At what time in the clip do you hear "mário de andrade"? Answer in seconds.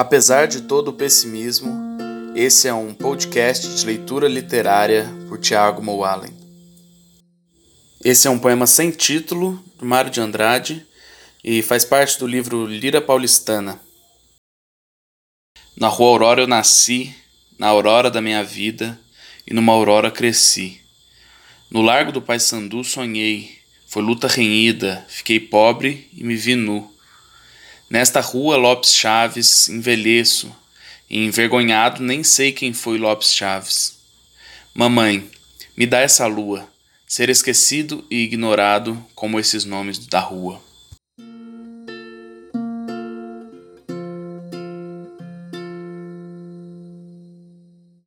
9.84-10.86